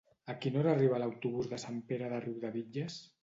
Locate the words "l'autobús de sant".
1.03-1.77